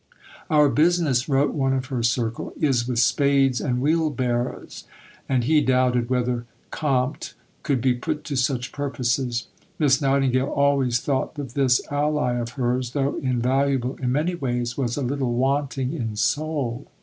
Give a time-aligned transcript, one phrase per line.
[0.49, 4.85] "Our business," wrote one of her circle, "is with spades and wheelbarrows,"
[5.29, 9.45] and he doubted whether "Compte" could be put to such purposes.
[9.77, 14.97] Miss Nightingale always thought that this ally of hers, though invaluable in many ways, was
[14.97, 16.87] a little wanting in soul.